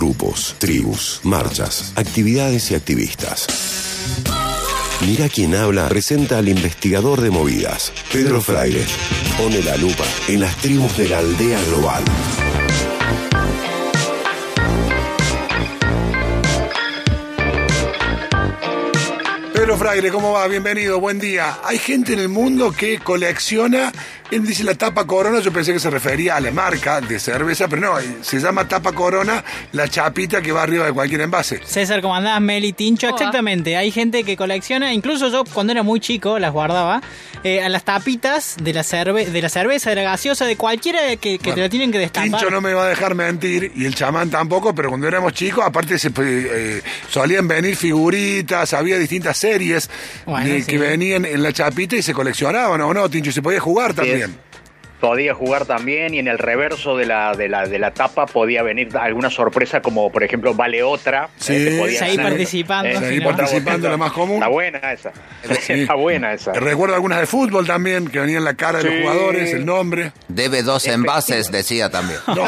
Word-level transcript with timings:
grupos, 0.00 0.56
tribus, 0.56 1.20
marchas, 1.24 1.92
actividades 1.94 2.70
y 2.70 2.74
activistas. 2.74 3.46
Mira 5.06 5.28
quién 5.28 5.54
habla 5.54 5.90
presenta 5.90 6.38
al 6.38 6.48
investigador 6.48 7.20
de 7.20 7.30
movidas, 7.30 7.92
Pedro 8.10 8.40
Fraile. 8.40 8.82
Pone 9.36 9.62
la 9.62 9.76
lupa 9.76 10.04
en 10.26 10.40
las 10.40 10.56
tribus 10.56 10.96
de 10.96 11.10
la 11.10 11.18
aldea 11.18 11.62
global. 11.64 12.02
Fraile, 19.80 20.10
¿cómo 20.10 20.32
va? 20.32 20.46
Bienvenido, 20.46 21.00
buen 21.00 21.18
día. 21.18 21.56
Hay 21.64 21.78
gente 21.78 22.12
en 22.12 22.18
el 22.18 22.28
mundo 22.28 22.70
que 22.70 22.98
colecciona, 22.98 23.90
él 24.30 24.46
dice 24.46 24.62
la 24.62 24.74
tapa 24.74 25.06
corona, 25.06 25.40
yo 25.40 25.50
pensé 25.54 25.72
que 25.72 25.80
se 25.80 25.88
refería 25.88 26.36
a 26.36 26.40
la 26.40 26.50
marca 26.50 27.00
de 27.00 27.18
cerveza, 27.18 27.66
pero 27.66 27.80
no, 27.80 27.98
se 28.20 28.40
llama 28.40 28.68
tapa 28.68 28.92
corona 28.92 29.42
la 29.72 29.88
chapita 29.88 30.42
que 30.42 30.52
va 30.52 30.64
arriba 30.64 30.84
de 30.84 30.92
cualquier 30.92 31.22
envase. 31.22 31.62
César, 31.64 32.02
¿cómo 32.02 32.14
andás? 32.14 32.42
Meli, 32.42 32.74
Tincho, 32.74 33.08
exactamente. 33.08 33.78
Hay 33.78 33.90
gente 33.90 34.22
que 34.22 34.36
colecciona, 34.36 34.92
incluso 34.92 35.30
yo 35.30 35.44
cuando 35.46 35.72
era 35.72 35.82
muy 35.82 35.98
chico 35.98 36.38
las 36.38 36.52
guardaba, 36.52 37.00
eh, 37.42 37.62
a 37.62 37.70
las 37.70 37.84
tapitas 37.84 38.56
de 38.62 38.74
la, 38.74 38.82
cerve 38.82 39.24
de 39.24 39.40
la 39.40 39.48
cerveza, 39.48 39.88
de 39.88 39.96
la 39.96 40.02
gaseosa, 40.02 40.44
de 40.44 40.56
cualquiera 40.56 41.16
que, 41.16 41.38
que 41.38 41.52
te 41.54 41.60
la 41.62 41.70
tienen 41.70 41.90
que 41.90 41.98
destapar. 41.98 42.28
Tincho 42.28 42.50
no 42.50 42.60
me 42.60 42.74
va 42.74 42.84
a 42.84 42.88
dejar 42.90 43.14
mentir, 43.14 43.72
y 43.74 43.86
el 43.86 43.94
chamán 43.94 44.28
tampoco, 44.28 44.74
pero 44.74 44.90
cuando 44.90 45.08
éramos 45.08 45.32
chicos, 45.32 45.64
aparte 45.64 45.98
se, 45.98 46.12
eh, 46.18 46.82
solían 47.08 47.48
venir 47.48 47.76
figuritas, 47.76 48.74
había 48.74 48.98
distintas 48.98 49.38
series 49.38 49.69
Bueno, 50.26 50.46
de- 50.46 50.60
sí. 50.62 50.66
que 50.70 50.78
venían 50.78 51.24
en 51.24 51.42
la 51.42 51.52
chapita 51.52 51.96
y 51.96 52.02
se 52.02 52.12
coleccionaban, 52.14 52.80
¿o 52.80 52.92
no, 52.94 53.08
Tincho? 53.10 53.30
Y 53.30 53.32
se 53.32 53.42
podía 53.42 53.60
jugar 53.60 53.94
también. 53.94 54.34
Podía 55.00 55.34
jugar 55.34 55.64
también 55.64 56.14
y 56.14 56.18
en 56.18 56.28
el 56.28 56.38
reverso 56.38 56.96
de 56.96 57.06
la, 57.06 57.34
de 57.34 57.48
la, 57.48 57.66
de 57.66 57.78
la 57.78 57.92
tapa 57.92 58.26
podía 58.26 58.62
venir 58.62 58.96
alguna 58.96 59.30
sorpresa 59.30 59.80
como 59.80 60.10
por 60.12 60.22
ejemplo 60.22 60.54
vale 60.54 60.82
otra. 60.82 61.30
Sí, 61.36 61.54
eh, 61.56 61.76
podía 61.78 61.98
seguí 61.98 62.16
ser, 62.16 62.24
participando, 62.24 63.08
si 63.08 63.18
no. 63.18 63.24
participando, 63.24 63.88
la 63.88 63.96
más 63.96 64.12
común. 64.12 64.36
Está 64.36 64.48
buena 64.48 64.92
esa. 64.92 65.12
Sí. 65.60 65.72
Está 65.80 65.94
buena 65.94 66.34
esa. 66.34 66.52
Recuerdo 66.52 66.94
algunas 66.94 67.20
de 67.20 67.26
fútbol 67.26 67.66
también, 67.66 68.08
que 68.08 68.20
venían 68.20 68.44
la 68.44 68.54
cara 68.54 68.82
de 68.82 68.84
los 68.84 69.00
jugadores, 69.00 69.54
el 69.54 69.64
nombre. 69.64 70.12
Debe 70.28 70.62
dos 70.62 70.86
envases, 70.86 71.50
decía 71.50 71.90
también. 71.90 72.20
No, 72.30 72.44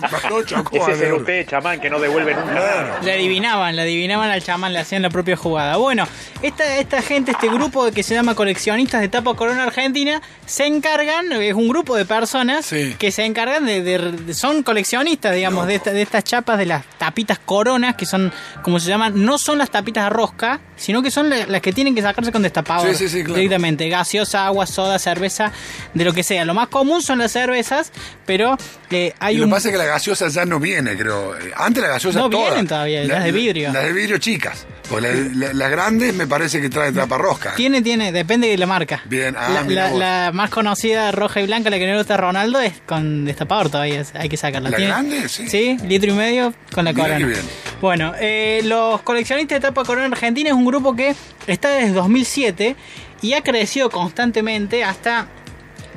pasó, 0.00 0.42
chocó, 0.44 0.88
Ese 0.88 1.06
es 1.06 1.12
usted, 1.12 1.46
chamán, 1.46 1.80
que 1.80 1.88
no 1.88 1.98
devuelve 1.98 2.34
nunca. 2.34 2.52
Claro. 2.52 2.94
Le 3.02 3.12
adivinaban, 3.12 3.74
le 3.76 3.82
adivinaban 3.82 4.30
al 4.30 4.42
chamán, 4.42 4.72
le 4.72 4.80
hacían 4.80 5.02
la 5.02 5.10
propia 5.10 5.36
jugada. 5.36 5.76
Bueno, 5.76 6.06
esta, 6.42 6.76
esta 6.76 7.00
gente, 7.00 7.30
este 7.30 7.48
grupo 7.48 7.90
que 7.90 8.02
se 8.02 8.14
llama 8.14 8.34
Coleccionistas 8.34 9.00
de 9.00 9.08
Tapa 9.08 9.34
Corona 9.34 9.62
Argentina, 9.64 10.20
se 10.46 10.66
encargan, 10.66 11.28
es 11.48 11.54
un 11.54 11.68
grupo 11.68 11.96
de 11.96 12.04
personas 12.04 12.66
Sí. 12.66 12.94
que 12.98 13.10
se 13.12 13.24
encargan 13.24 13.66
de, 13.66 13.82
de- 13.82 13.98
de- 14.12 14.34
son 14.34 14.62
coleccionistas, 14.62 15.34
digamos, 15.34 15.66
de, 15.66 15.74
esta- 15.76 15.92
de 15.92 16.02
estas 16.02 16.24
chapas, 16.24 16.58
de 16.58 16.66
las 16.66 16.84
tapitas 16.98 17.38
coronas, 17.38 17.94
que 17.96 18.06
son, 18.06 18.32
como 18.62 18.78
se 18.80 18.88
llaman, 18.88 19.24
no 19.24 19.38
son 19.38 19.58
las 19.58 19.70
tapitas 19.70 20.04
a 20.04 20.10
rosca, 20.10 20.60
sino 20.76 21.02
que 21.02 21.10
son 21.10 21.30
la- 21.30 21.46
las 21.46 21.60
que 21.60 21.72
tienen 21.72 21.94
que 21.94 22.02
sacarse 22.02 22.32
con 22.32 22.42
destapador. 22.42 22.88
Sí, 22.90 22.94
sí, 22.94 23.08
sí, 23.08 23.24
claro. 23.24 23.34
Directamente, 23.34 23.88
gaseosa, 23.88 24.46
agua, 24.46 24.66
soda, 24.66 24.98
cerveza, 24.98 25.52
de 25.94 26.04
lo 26.04 26.12
que 26.12 26.22
sea. 26.22 26.44
Lo 26.44 26.54
más 26.54 26.68
común 26.68 27.02
son 27.02 27.18
las 27.18 27.32
cervezas, 27.32 27.92
pero 28.26 28.56
eh, 28.90 29.14
hay 29.20 29.34
Y 29.34 29.38
lo 29.38 29.44
un... 29.44 29.50
que 29.50 29.54
pasa 29.56 29.68
es 29.68 29.72
que 29.72 29.78
la 29.78 29.84
gaseosa 29.86 30.28
ya 30.28 30.44
no 30.44 30.58
viene, 30.60 30.96
creo. 30.96 31.36
Eh, 31.36 31.52
Antes 31.56 31.82
la 31.82 31.88
gaseosa 31.90 32.18
No 32.18 32.30
toda. 32.30 32.44
vienen 32.50 32.66
todavía, 32.66 33.04
las 33.04 33.24
de 33.24 33.32
vidrio. 33.32 33.72
Las 33.72 33.84
de 33.84 33.92
vidrio 33.92 34.18
chicas. 34.18 34.66
Pues 34.92 35.02
las 35.02 35.36
la, 35.36 35.52
las 35.54 35.70
grandes 35.70 36.14
me 36.14 36.26
parece 36.26 36.60
que 36.60 36.68
trae 36.70 36.92
tapa 36.92 37.18
rosca. 37.18 37.54
Tiene, 37.56 37.82
tiene, 37.82 38.12
depende 38.12 38.46
de 38.48 38.56
la 38.58 38.66
marca. 38.66 39.02
Bien, 39.06 39.34
ah, 39.36 39.48
la, 39.50 39.62
la- 39.62 39.90
la 39.90 40.30
más 40.32 40.50
conocida, 40.50 41.10
roja 41.12 41.40
y 41.40 41.46
blanca, 41.46 41.70
la 41.70 41.78
que 41.78 41.86
no 41.86 41.92
le 41.92 41.98
gusta 41.98 42.14
a 42.14 42.18
Ronaldo, 42.18 42.60
es 42.60 42.74
con 42.86 43.24
destapador 43.24 43.70
todavía, 43.70 44.02
hay 44.14 44.28
que 44.28 44.36
sacarla. 44.36 44.70
¿La 44.70 44.76
Tiene- 44.76 44.92
grande? 44.92 45.28
Sí. 45.28 45.48
Sí, 45.48 45.76
litro 45.88 46.12
y 46.12 46.14
medio 46.14 46.54
con 46.74 46.84
la 46.84 46.92
Mirá 46.92 47.04
corona. 47.08 47.26
bien. 47.26 47.40
Bueno, 47.80 48.12
eh, 48.20 48.60
los 48.64 49.02
coleccionistas 49.02 49.56
de 49.60 49.68
tapa 49.68 49.84
corona 49.84 50.06
argentina 50.06 50.50
es 50.50 50.54
un 50.54 50.64
grupo 50.66 50.94
que 50.94 51.14
está 51.46 51.70
desde 51.70 51.92
2007 51.94 52.76
y 53.22 53.32
ha 53.32 53.42
crecido 53.42 53.90
constantemente 53.90 54.84
hasta 54.84 55.26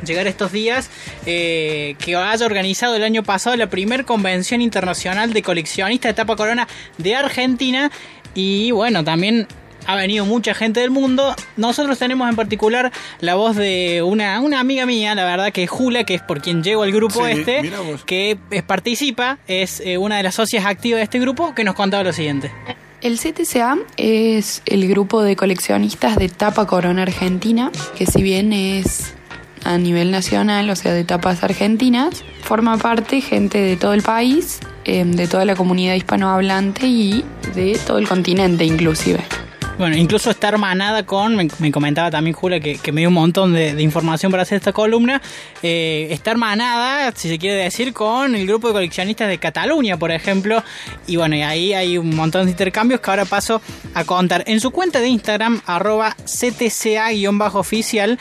llegar 0.05 0.27
estos 0.27 0.51
días 0.51 0.89
eh, 1.25 1.95
que 1.99 2.15
haya 2.15 2.45
organizado 2.45 2.95
el 2.95 3.03
año 3.03 3.23
pasado 3.23 3.55
la 3.55 3.69
primer 3.69 4.05
convención 4.05 4.61
internacional 4.61 5.31
de 5.33 5.41
coleccionistas 5.41 6.09
de 6.09 6.13
tapa 6.13 6.35
corona 6.35 6.67
de 6.97 7.15
Argentina 7.15 7.91
y 8.35 8.69
bueno 8.71 9.03
también 9.03 9.47
ha 9.87 9.95
venido 9.95 10.25
mucha 10.25 10.55
gente 10.55 10.79
del 10.79 10.89
mundo. 10.89 11.35
Nosotros 11.57 11.99
tenemos 11.99 12.27
en 12.27 12.35
particular 12.35 12.91
la 13.19 13.35
voz 13.35 13.55
de 13.55 14.01
una, 14.03 14.39
una 14.41 14.59
amiga 14.59 14.85
mía 14.87 15.13
la 15.13 15.25
verdad 15.25 15.51
que 15.51 15.63
es 15.63 15.69
Jula 15.69 16.03
que 16.05 16.15
es 16.15 16.21
por 16.23 16.41
quien 16.41 16.63
llego 16.63 16.81
al 16.83 16.91
grupo 16.91 17.23
Sí, 17.25 17.31
este 17.33 17.71
que 18.07 18.37
es- 18.49 18.63
participa 18.63 19.37
es 19.47 19.79
eh, 19.85 19.97
una 19.99 20.17
de 20.17 20.23
las 20.23 20.33
socias 20.35 20.65
activas 20.65 20.97
de 20.97 21.03
este 21.03 21.19
grupo 21.19 21.53
que 21.53 21.63
nos 21.63 21.75
contaba 21.75 22.03
lo 22.03 22.13
siguiente. 22.13 22.51
El 23.01 23.19
CTCA 23.19 23.77
es 23.97 24.63
el 24.65 24.87
grupo 24.87 25.21
de 25.21 25.35
coleccionistas 25.35 26.15
de 26.15 26.29
tapa 26.29 26.65
corona 26.65 27.03
argentina, 27.03 27.71
que 27.95 28.07
si 28.07 28.23
bien 28.23 28.51
es 28.53 29.13
a 29.63 29.77
nivel 29.77 30.09
nacional, 30.09 30.67
o 30.71 30.75
sea, 30.75 30.93
de 30.93 31.03
tapas 31.03 31.43
argentinas, 31.43 32.23
forma 32.41 32.77
parte 32.79 33.21
gente 33.21 33.59
de 33.59 33.75
todo 33.77 33.93
el 33.93 34.01
país, 34.01 34.59
eh, 34.85 35.03
de 35.05 35.27
toda 35.27 35.45
la 35.45 35.55
comunidad 35.55 35.95
hispanohablante 35.95 36.87
y 36.87 37.23
de 37.53 37.79
todo 37.85 37.97
el 37.97 38.07
continente 38.07 38.63
inclusive. 38.65 39.19
Bueno, 39.77 39.97
incluso 39.97 40.29
está 40.31 40.47
hermanada 40.47 41.05
con, 41.05 41.35
me, 41.35 41.49
me 41.59 41.69
comentaba 41.69 42.09
también 42.09 42.33
Julia 42.33 42.61
que, 42.61 42.79
me 42.93 43.01
dio 43.01 43.09
un 43.09 43.15
montón 43.15 43.51
de, 43.51 43.75
de 43.75 43.83
información 43.83 44.31
para 44.31 44.43
hacer 44.43 44.55
esta 44.55 44.71
columna, 44.71 45.21
eh, 45.63 46.07
está 46.11 46.31
hermanada, 46.31 47.11
si 47.13 47.27
se 47.27 47.37
quiere 47.37 47.57
decir, 47.57 47.91
con 47.91 48.35
el 48.35 48.47
grupo 48.47 48.69
de 48.69 48.73
coleccionistas 48.73 49.27
de 49.27 49.37
Cataluña, 49.37 49.97
por 49.97 50.11
ejemplo, 50.11 50.63
y 51.07 51.17
bueno, 51.17 51.35
y 51.35 51.41
ahí 51.41 51.73
hay 51.73 51.97
un 51.97 52.15
montón 52.15 52.45
de 52.45 52.51
intercambios 52.51 53.01
que 53.01 53.09
ahora 53.09 53.25
paso 53.25 53.61
a 53.93 54.05
contar. 54.05 54.45
En 54.47 54.61
su 54.61 54.71
cuenta 54.71 55.01
de 55.01 55.09
Instagram, 55.09 55.61
arroba 55.65 56.15
ctca-oficial, 56.23 58.17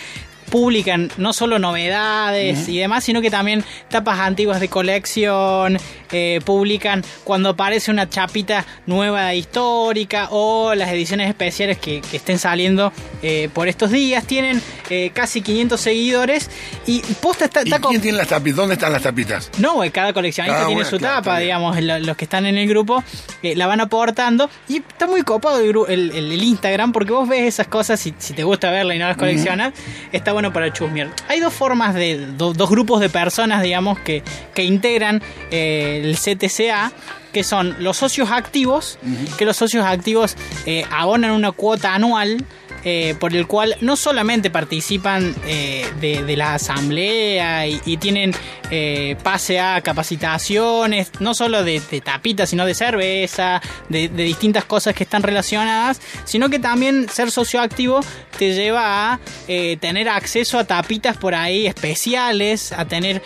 publican 0.54 1.10
no 1.16 1.32
solo 1.32 1.58
novedades 1.58 2.68
y 2.68 2.78
demás, 2.78 3.02
sino 3.02 3.20
que 3.20 3.28
también 3.28 3.64
tapas 3.90 4.20
antiguas 4.20 4.60
de 4.60 4.68
colección, 4.68 5.78
eh, 6.12 6.38
publican 6.44 7.02
cuando 7.24 7.48
aparece 7.48 7.90
una 7.90 8.08
chapita 8.08 8.64
nueva 8.86 9.34
histórica 9.34 10.28
o 10.30 10.72
las 10.76 10.90
ediciones 10.90 11.28
especiales 11.28 11.78
que, 11.78 12.00
que 12.02 12.18
estén 12.18 12.38
saliendo 12.38 12.92
eh, 13.20 13.48
por 13.52 13.66
estos 13.66 13.90
días. 13.90 14.24
Tienen 14.28 14.62
eh, 14.90 15.10
casi 15.12 15.42
500 15.42 15.80
seguidores 15.80 16.48
y 16.86 17.00
posta 17.20 17.46
está, 17.46 17.62
¿Y 17.62 17.64
está 17.64 17.80
con- 17.80 17.90
quién 17.90 18.02
tiene 18.02 18.18
las 18.18 18.28
tapitas? 18.28 18.56
¿Dónde 18.56 18.74
están 18.74 18.92
las 18.92 19.02
tapitas? 19.02 19.50
no, 19.58 19.80
cada 19.92 20.12
coleccionista 20.12 20.54
Cada 20.58 20.68
tiene 20.68 20.84
su 20.84 20.98
claro, 20.98 21.16
tapa, 21.22 21.38
digamos, 21.40 21.80
lo- 21.82 21.98
los 21.98 22.16
que 22.16 22.26
están 22.26 22.46
en 22.46 22.58
el 22.58 22.68
grupo 22.68 23.02
la 23.42 23.66
van 23.66 23.80
aportando 23.80 24.48
y 24.68 24.76
está 24.76 25.08
muy 25.08 25.22
copado 25.22 25.58
el, 25.58 26.42
Instagram 26.44 26.92
porque 26.92 27.10
vos 27.10 27.28
ves 27.28 27.42
esas 27.42 27.66
cosas 27.66 28.06
y 28.06 28.14
si 28.18 28.34
te 28.34 28.44
gusta 28.44 28.70
verla 28.70 28.94
y 28.94 29.00
no 29.00 29.08
las 29.08 29.16
coleccionas, 29.16 29.72
está 30.12 30.32
bueno 30.32 30.43
para 30.52 30.72
chusmear. 30.72 31.10
Hay 31.28 31.40
dos 31.40 31.52
formas 31.54 31.94
de, 31.94 32.26
do- 32.26 32.52
dos 32.52 32.68
grupos 32.70 33.00
de 33.00 33.08
personas, 33.08 33.62
digamos, 33.62 33.98
que, 34.00 34.22
que 34.54 34.64
integran 34.64 35.22
eh, 35.50 36.00
el 36.04 36.16
CTCA 36.16 36.92
que 37.32 37.42
son 37.42 37.74
los 37.80 37.96
socios 37.96 38.30
activos, 38.30 38.96
que 39.38 39.44
los 39.44 39.56
socios 39.56 39.84
activos 39.84 40.36
eh, 40.66 40.84
abonan 40.92 41.32
una 41.32 41.50
cuota 41.50 41.92
anual 41.92 42.44
eh, 42.86 43.14
por 43.18 43.34
el 43.34 43.46
cual 43.46 43.76
no 43.80 43.96
solamente 43.96 44.50
participan 44.50 45.34
eh, 45.46 45.86
de, 46.00 46.36
la 46.36 46.54
asamblea 46.54 47.66
y, 47.66 47.96
tienen 47.96 48.32
eh, 48.70 49.16
pase 49.22 49.58
a 49.58 49.80
capacitaciones, 49.80 51.10
no 51.20 51.32
solo 51.32 51.64
de, 51.64 51.80
tapitas, 52.04 52.50
sino 52.50 52.66
de 52.66 52.74
cerveza, 52.74 53.62
de, 53.88 54.08
distintas 54.08 54.64
cosas 54.64 54.94
que 54.94 55.04
están 55.04 55.22
relacionadas, 55.22 56.00
sino 56.24 56.50
que 56.50 56.58
también 56.58 57.08
ser 57.08 57.30
socio 57.30 57.60
activo 57.60 58.00
te 58.38 58.52
lleva 58.52 59.12
a 59.12 59.20
eh, 59.48 59.78
tener 59.80 60.08
acceso 60.08 60.58
a 60.58 60.64
tapitas 60.64 61.16
por 61.16 61.34
ahí 61.34 61.66
especiales, 61.66 62.72
a 62.72 62.84
tener 62.84 63.22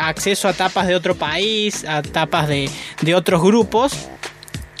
acceso 0.00 0.48
a 0.48 0.52
tapas 0.52 0.88
de 0.88 0.96
otro 0.96 1.14
país, 1.14 1.84
a 1.84 2.02
tapas 2.02 2.48
de 2.48 3.14
otros 3.14 3.40
grupos. 3.42 4.08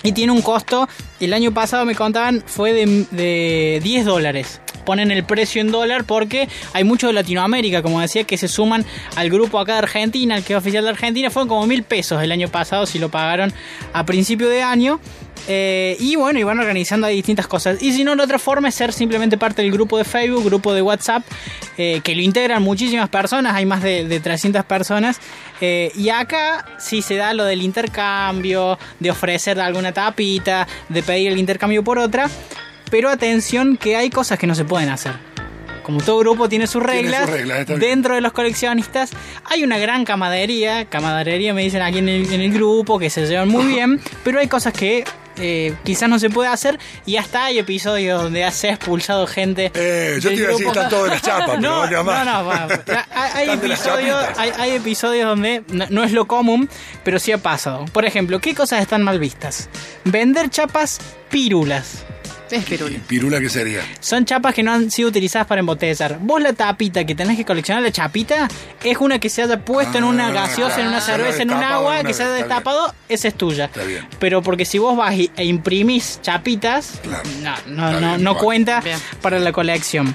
Y 0.04 0.12
tiene 0.12 0.32
un 0.32 0.42
costo, 0.42 0.86
el 1.18 1.32
año 1.32 1.52
pasado 1.52 1.86
me 1.86 1.94
contaban, 1.94 2.44
fue 2.46 2.74
de, 2.74 3.06
de 3.10 3.80
10 3.82 4.04
dólares. 4.04 4.60
Ponen 4.84 5.10
el 5.10 5.24
precio 5.24 5.60
en 5.60 5.70
dólar 5.70 6.04
porque 6.04 6.48
hay 6.72 6.84
muchos 6.84 7.08
de 7.08 7.14
Latinoamérica, 7.14 7.82
como 7.82 8.00
decía, 8.00 8.24
que 8.24 8.36
se 8.36 8.48
suman 8.48 8.84
al 9.16 9.30
grupo 9.30 9.58
acá 9.58 9.72
de 9.72 9.78
Argentina, 9.78 10.36
el 10.36 10.44
que 10.44 10.52
es 10.52 10.58
oficial 10.58 10.84
de 10.84 10.90
Argentina. 10.90 11.30
Fueron 11.30 11.48
como 11.48 11.66
mil 11.66 11.82
pesos 11.82 12.22
el 12.22 12.32
año 12.32 12.48
pasado 12.48 12.86
si 12.86 12.98
lo 12.98 13.10
pagaron 13.10 13.52
a 13.92 14.04
principio 14.04 14.48
de 14.48 14.62
año. 14.62 15.00
Eh, 15.46 15.96
y 16.00 16.16
bueno, 16.16 16.38
y 16.38 16.42
van 16.42 16.58
organizando 16.58 17.06
ahí 17.06 17.16
distintas 17.16 17.46
cosas. 17.46 17.82
Y 17.82 17.92
si 17.92 18.04
no, 18.04 18.14
la 18.14 18.24
otra 18.24 18.38
forma 18.38 18.68
es 18.68 18.74
ser 18.74 18.92
simplemente 18.92 19.36
parte 19.36 19.62
del 19.62 19.70
grupo 19.70 19.98
de 19.98 20.04
Facebook, 20.04 20.44
grupo 20.44 20.72
de 20.72 20.80
WhatsApp, 20.80 21.22
eh, 21.76 22.00
que 22.02 22.14
lo 22.14 22.22
integran 22.22 22.62
muchísimas 22.62 23.08
personas, 23.08 23.54
hay 23.54 23.66
más 23.66 23.82
de, 23.82 24.06
de 24.06 24.20
300 24.20 24.64
personas. 24.64 25.20
Eh, 25.60 25.92
y 25.94 26.08
acá 26.08 26.64
sí 26.78 27.02
se 27.02 27.16
da 27.16 27.34
lo 27.34 27.44
del 27.44 27.62
intercambio, 27.62 28.78
de 29.00 29.10
ofrecer 29.10 29.60
alguna 29.60 29.92
tapita, 29.92 30.66
de 30.88 31.02
pedir 31.02 31.32
el 31.32 31.38
intercambio 31.38 31.84
por 31.84 31.98
otra. 31.98 32.28
Pero 32.94 33.10
atención 33.10 33.76
que 33.76 33.96
hay 33.96 34.08
cosas 34.08 34.38
que 34.38 34.46
no 34.46 34.54
se 34.54 34.64
pueden 34.64 34.88
hacer. 34.88 35.14
como 35.82 36.00
todo 36.00 36.20
grupo 36.20 36.48
tiene 36.48 36.68
sus 36.68 36.80
reglas, 36.80 37.28
dentro 37.66 38.14
de 38.14 38.20
los 38.20 38.32
coleccionistas 38.32 39.10
hay 39.46 39.64
una 39.64 39.78
gran 39.78 40.04
camaradería, 40.04 40.84
camaradería 40.84 41.52
me 41.54 41.64
dicen 41.64 41.82
aquí 41.82 41.98
en 41.98 42.08
el, 42.08 42.32
en 42.32 42.40
el 42.40 42.52
grupo, 42.52 43.00
que 43.00 43.10
se 43.10 43.26
llevan 43.26 43.48
muy 43.48 43.66
bien, 43.66 44.00
pero 44.22 44.38
hay 44.38 44.46
cosas 44.46 44.72
que 44.74 45.02
eh, 45.38 45.74
quizás 45.82 46.08
no 46.08 46.20
se 46.20 46.30
puede 46.30 46.48
hacer 46.50 46.78
y 47.04 47.16
hasta 47.16 47.46
hay 47.46 47.58
episodios 47.58 48.22
donde 48.22 48.48
se 48.52 48.68
ha 48.68 48.74
expulsado 48.74 49.26
gente. 49.26 49.72
Eh, 49.74 50.18
yo 50.20 50.30
te 50.30 50.36
iba 50.36 50.46
a 50.46 50.50
decir, 50.52 50.66
grupo. 50.66 50.78
están 50.78 50.88
todas 50.88 51.10
las 51.10 51.22
chapas, 51.22 51.48
pero 51.48 51.60
no, 51.60 51.80
vaya 51.80 51.96
no, 51.96 52.04
más. 52.04 52.24
no, 52.24 53.52
episodios, 53.54 54.24
hay 54.38 54.70
episodios 54.70 55.26
donde 55.26 55.64
no, 55.66 55.86
no 55.90 56.04
es 56.04 56.12
lo 56.12 56.28
común, 56.28 56.70
pero 57.02 57.18
sí 57.18 57.32
ha 57.32 57.38
pasado. 57.38 57.86
Por 57.86 58.04
ejemplo, 58.04 58.38
¿qué 58.38 58.54
cosas 58.54 58.82
están 58.82 59.02
mal 59.02 59.18
vistas? 59.18 59.68
Vender 60.04 60.48
chapas 60.48 61.00
pírulas. 61.28 62.04
Es 62.54 62.64
pirula. 62.64 62.98
¿Pirula 63.06 63.40
qué 63.40 63.48
sería? 63.48 63.80
Son 64.00 64.24
chapas 64.24 64.54
que 64.54 64.62
no 64.62 64.72
han 64.72 64.90
sido 64.90 65.08
utilizadas 65.08 65.46
para 65.46 65.60
embotellar. 65.60 66.18
Vos 66.20 66.40
la 66.40 66.52
tapita 66.52 67.04
que 67.04 67.14
tenés 67.14 67.36
que 67.36 67.44
coleccionar, 67.44 67.82
la 67.82 67.90
chapita, 67.90 68.48
es 68.82 68.96
una 68.98 69.18
que 69.18 69.28
se 69.28 69.42
haya 69.42 69.64
puesto 69.64 69.98
en 69.98 70.04
una 70.04 70.28
Ah, 70.28 70.32
gaseosa, 70.32 70.80
en 70.80 70.88
una 70.88 71.00
cerveza, 71.00 71.42
en 71.42 71.50
un 71.52 71.62
agua, 71.62 72.00
una 72.00 72.04
que 72.04 72.14
se 72.14 72.22
haya 72.22 72.32
destapado, 72.32 72.94
esa 73.08 73.28
es 73.28 73.34
tuya. 73.34 73.64
Está 73.66 73.82
bien. 73.84 74.06
Pero 74.18 74.42
porque 74.42 74.64
si 74.64 74.78
vos 74.78 74.96
vas 74.96 75.14
e 75.14 75.44
imprimís 75.44 76.20
chapitas, 76.22 77.00
Claro. 77.02 77.22
no, 77.42 77.56
no, 77.66 78.00
no, 78.00 78.08
bien, 78.12 78.22
no 78.24 78.36
cuenta 78.36 78.80
Bien. 78.80 78.98
para 79.20 79.38
la 79.38 79.52
colección. 79.52 80.14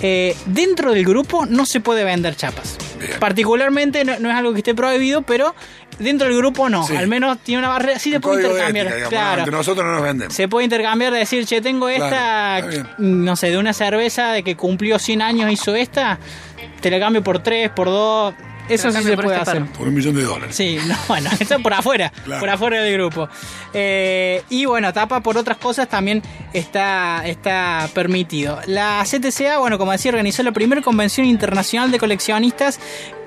Eh, 0.00 0.36
dentro 0.46 0.92
del 0.92 1.04
grupo 1.04 1.46
no 1.46 1.64
se 1.66 1.80
puede 1.80 2.04
vender 2.04 2.36
chapas. 2.36 2.76
Bien. 3.06 3.18
Particularmente 3.20 4.04
no, 4.04 4.18
no 4.18 4.30
es 4.30 4.36
algo 4.36 4.52
que 4.52 4.58
esté 4.58 4.74
prohibido, 4.74 5.22
pero 5.22 5.54
dentro 5.98 6.26
del 6.28 6.36
grupo 6.36 6.68
no. 6.68 6.86
Sí. 6.86 6.96
Al 6.96 7.06
menos 7.06 7.38
tiene 7.38 7.60
una 7.60 7.68
barrera. 7.68 7.98
Sí, 7.98 8.14
Un 8.14 8.20
puede 8.20 8.42
intercambiar. 8.46 9.08
claro. 9.08 9.38
Entre 9.40 9.52
nosotros 9.52 9.86
no 9.86 9.92
nos 9.92 10.02
venden. 10.02 10.30
Se 10.30 10.48
puede 10.48 10.64
intercambiar, 10.64 11.12
de 11.12 11.18
decir, 11.18 11.46
che, 11.46 11.60
tengo 11.60 11.88
esta, 11.88 12.60
Claro, 12.62 12.88
no 12.98 13.36
sé, 13.36 13.50
de 13.50 13.58
una 13.58 13.72
cerveza 13.72 14.32
de 14.32 14.42
que 14.42 14.56
cumplió 14.56 14.98
100 14.98 15.22
años, 15.22 15.52
hizo 15.52 15.74
esta, 15.74 16.18
te 16.80 16.90
la 16.90 16.98
cambio 16.98 17.22
por 17.22 17.40
3, 17.40 17.70
por 17.70 17.86
2. 17.88 18.34
Eso 18.68 18.90
sí 18.90 19.02
se 19.02 19.16
puede 19.16 19.36
este 19.38 19.50
hacer. 19.50 19.62
perro. 19.64 19.72
Por 19.78 19.88
un 19.88 19.94
millón 19.94 20.14
de 20.14 20.22
dólares. 20.22 20.56
Sí, 20.56 20.78
no, 20.86 20.96
bueno, 21.08 21.30
eso 21.40 21.58
por 21.60 21.72
afuera, 21.74 22.10
Claro. 22.24 22.40
por 22.40 22.48
afuera 22.50 22.80
del 22.82 22.94
grupo. 22.94 23.28
Eh, 23.72 24.42
y 24.50 24.64
bueno, 24.64 24.92
tapa 24.92 25.20
por 25.20 25.36
otras 25.36 25.58
cosas 25.58 25.88
también 25.88 26.22
está, 26.52 27.26
está 27.26 27.88
permitido. 27.94 28.60
La 28.66 29.04
CTCA, 29.04 29.58
bueno, 29.58 29.78
como 29.78 29.92
decía, 29.92 30.10
organizó 30.10 30.42
la 30.42 30.52
primera 30.52 30.80
convención 30.82 31.26
internacional 31.26 31.90
de 31.90 31.98
coleccionistas 31.98 32.80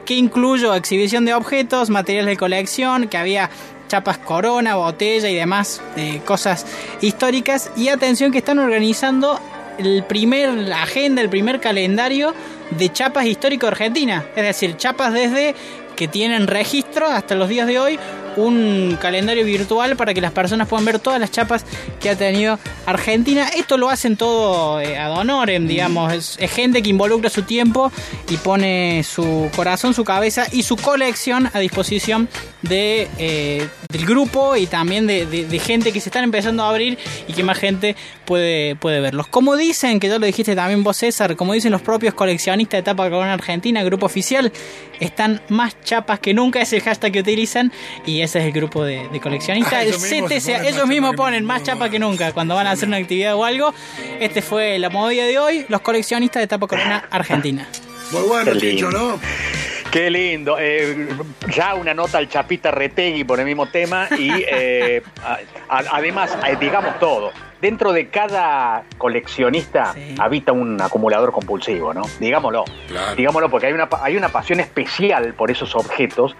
que 0.05 0.15
incluyó 0.15 0.73
exhibición 0.73 1.25
de 1.25 1.33
objetos, 1.33 1.89
materiales 1.89 2.31
de 2.31 2.37
colección, 2.37 3.07
que 3.07 3.17
había 3.17 3.49
chapas 3.89 4.17
corona, 4.17 4.75
botella 4.75 5.29
y 5.29 5.35
demás 5.35 5.81
eh, 5.97 6.21
cosas 6.25 6.65
históricas. 7.01 7.71
Y 7.75 7.89
atención 7.89 8.31
que 8.31 8.37
están 8.37 8.57
organizando 8.59 9.39
el 9.77 10.03
primer 10.05 10.49
la 10.53 10.83
agenda, 10.83 11.21
el 11.21 11.29
primer 11.29 11.59
calendario 11.59 12.33
de 12.71 12.89
chapas 12.91 13.25
histórico 13.25 13.67
Argentina. 13.67 14.25
Es 14.35 14.43
decir, 14.43 14.77
chapas 14.77 15.13
desde 15.13 15.55
que 15.95 16.07
tienen 16.07 16.47
registro 16.47 17.07
hasta 17.07 17.35
los 17.35 17.49
días 17.49 17.67
de 17.67 17.79
hoy, 17.79 17.99
un 18.37 18.97
calendario 19.01 19.43
virtual 19.43 19.97
para 19.97 20.13
que 20.13 20.21
las 20.21 20.31
personas 20.31 20.67
puedan 20.67 20.85
ver 20.85 20.99
todas 20.99 21.19
las 21.19 21.31
chapas 21.31 21.65
que 21.99 22.09
ha 22.09 22.15
tenido 22.15 22.57
Argentina. 22.85 23.49
Esto 23.49 23.77
lo 23.77 23.89
hacen 23.89 24.15
todo 24.15 24.79
eh, 24.79 24.97
ad 24.97 25.11
honorem, 25.11 25.67
digamos. 25.67 26.13
Es, 26.13 26.37
es 26.39 26.51
gente 26.51 26.81
que 26.81 26.89
involucra 26.89 27.29
su 27.29 27.41
tiempo 27.41 27.91
y 28.29 28.37
pone 28.37 29.03
su 29.03 29.49
corazón, 29.55 29.93
su 29.93 30.05
cabeza 30.05 30.45
y 30.51 30.63
su 30.63 30.77
colección 30.77 31.49
a 31.53 31.59
disposición 31.59 32.29
de, 32.61 33.07
eh, 33.17 33.67
del 33.89 34.05
grupo 34.05 34.55
y 34.55 34.67
también 34.67 35.07
de, 35.07 35.25
de- 35.25 35.45
de 35.45 35.59
gente 35.59 35.91
que 35.91 35.99
se 35.99 36.09
están 36.09 36.23
empezando 36.23 36.63
a 36.63 36.69
abrir 36.69 36.97
y 37.27 37.33
que 37.33 37.43
más 37.43 37.57
gente 37.57 37.95
puede, 38.25 38.75
puede 38.75 38.99
verlos. 38.99 39.27
Como 39.27 39.55
dicen, 39.55 39.99
que 39.99 40.07
ya 40.09 40.19
lo 40.19 40.25
dijiste 40.25 40.55
también 40.55 40.83
vos 40.83 40.97
César, 40.97 41.35
como 41.35 41.53
dicen 41.53 41.71
los 41.71 41.81
propios 41.81 42.13
coleccionistas 42.13 42.79
de 42.79 42.83
Tapa 42.83 43.09
Corona 43.09 43.33
Argentina, 43.33 43.83
grupo 43.83 44.05
oficial, 44.05 44.51
están 44.99 45.41
más 45.49 45.75
chapas 45.83 46.19
que 46.19 46.33
nunca, 46.33 46.61
es 46.61 46.73
el 46.73 46.81
hashtag 46.81 47.11
que 47.11 47.19
utilizan 47.19 47.71
y 48.05 48.21
ese 48.27 48.39
es 48.39 48.45
el 48.45 48.51
grupo 48.51 48.83
de, 48.83 49.07
de 49.09 49.19
coleccionistas. 49.19 49.73
Ah, 49.73 49.81
el 49.81 49.87
ellos 49.89 50.01
mismos 50.01 50.29
CTCA, 50.31 50.37
ponen 50.45 50.61
más 50.63 50.73
ellos 50.73 50.87
mismos 50.87 51.09
chapa 51.11 51.11
que 51.11 51.17
ponen 51.17 51.41
nunca. 51.43 51.53
más 51.53 51.63
chapa 51.63 51.89
que 51.89 51.99
nunca 51.99 52.31
cuando 52.33 52.55
van 52.55 52.67
a 52.67 52.71
hacer 52.71 52.87
una 52.87 52.97
actividad 52.97 53.35
o 53.35 53.43
algo. 53.45 53.73
Este 54.19 54.41
fue 54.41 54.77
la 54.79 54.89
movida 54.89 55.25
de 55.25 55.39
hoy, 55.39 55.65
los 55.69 55.81
coleccionistas 55.81 56.41
de 56.41 56.47
Tapa 56.47 56.67
Corona 56.67 57.05
Argentina. 57.09 57.67
Muy 58.11 58.21
bueno, 58.21 58.53
lindo. 58.53 58.89
¿no? 58.91 59.19
Qué 59.91 60.09
lindo. 60.09 60.57
Eh, 60.59 61.07
ya 61.55 61.73
una 61.75 61.93
nota 61.93 62.17
al 62.17 62.29
Chapita 62.29 62.71
Retegui 62.71 63.23
por 63.23 63.39
el 63.39 63.45
mismo 63.45 63.67
tema 63.67 64.07
y 64.17 64.29
eh, 64.49 65.01
a- 65.23 65.39
a- 65.69 65.83
además, 65.93 66.37
eh, 66.47 66.55
digamos 66.59 66.99
todo. 66.99 67.31
Dentro 67.61 67.91
de 67.91 68.09
cada 68.09 68.83
coleccionista 68.99 69.93
Sí. 69.93 70.15
habita 70.19 70.51
un 70.51 70.79
acumulador 70.81 71.31
compulsivo, 71.31 71.93
¿no? 71.93 72.03
Digámoslo. 72.19 72.65
Claro. 72.87 73.15
Digámoslo 73.15 73.49
porque 73.49 73.67
hay 73.67 73.73
una, 73.73 73.89
hay 74.01 74.15
una 74.15 74.29
pasión 74.29 74.59
especial 74.59 75.33
por 75.33 75.49
esos 75.49 75.73
objetos 75.75 76.35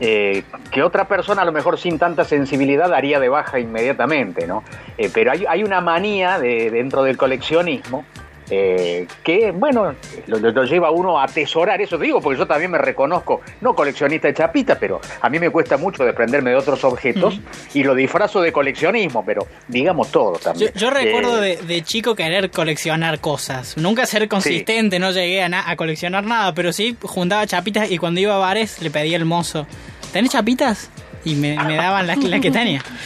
eh, 0.00 0.42
que 0.70 0.82
otra 0.82 1.08
persona 1.08 1.42
a 1.42 1.44
lo 1.44 1.52
mejor 1.52 1.78
sin 1.78 1.98
tanta 1.98 2.24
sensibilidad 2.24 2.88
daría 2.88 3.18
de 3.18 3.28
baja 3.28 3.58
inmediatamente, 3.58 4.46
¿no? 4.46 4.62
Eh, 4.98 5.10
pero 5.12 5.32
hay, 5.32 5.44
hay 5.48 5.64
una 5.64 5.80
manía 5.80 6.38
de, 6.38 6.70
dentro 6.70 7.02
del 7.02 7.16
coleccionismo 7.16 8.04
eh, 8.50 9.06
que, 9.24 9.50
bueno, 9.50 9.94
lo, 10.26 10.64
lleva 10.64 10.90
uno 10.90 11.18
a 11.18 11.24
atesorar, 11.24 11.80
eso 11.80 11.98
digo, 11.98 12.20
porque 12.20 12.38
yo 12.38 12.46
también 12.46 12.70
me 12.70 12.78
reconozco, 12.78 13.40
no 13.60 13.74
coleccionista 13.74 14.28
de 14.28 14.34
chapita, 14.34 14.78
pero 14.78 15.00
a 15.20 15.28
mí 15.28 15.38
me 15.38 15.50
cuesta 15.50 15.76
mucho 15.76 16.04
desprenderme 16.04 16.50
de 16.50 16.56
otros 16.56 16.82
objetos 16.84 17.40
y 17.74 17.82
lo 17.82 17.94
disfrazo 17.94 18.40
de 18.40 18.52
coleccionismo, 18.52 19.24
pero 19.24 19.46
digamos 19.68 20.10
todo 20.10 20.32
también. 20.38 20.70
yo 20.74 20.90
recuerdo 20.90 21.42
Eh, 21.42 21.56
de, 21.56 21.66
de 21.66 21.82
chico 21.82 22.14
querer 22.14 22.50
coleccionar 22.50 23.20
cosas. 23.20 23.76
Nunca 23.76 24.06
ser 24.06 24.28
consistente, 24.28 24.98
no 24.98 25.10
llegué 25.10 25.42
a, 25.42 25.48
na- 25.48 25.68
a 25.68 25.76
coleccionar 25.76 26.24
nada, 26.24 26.54
pero 26.54 26.72
sí 26.72 26.96
juntaba 27.02 27.46
chapitas 27.46 27.90
y 27.90 27.98
cuando 27.98 28.20
iba 28.20 28.34
a 28.34 28.38
bares 28.38 28.80
le 28.82 28.90
pedía 28.90 29.16
al 29.16 29.24
mozo, 29.24 29.66
¿tenés 30.12 30.32
chapitas? 30.32 30.90
Y 31.24 31.34
me, 31.34 31.56
me 31.64 31.74
daban 31.74 32.06
las 32.06 32.18
las 32.22 32.40
que 32.40 32.50
tenía. 32.52 32.82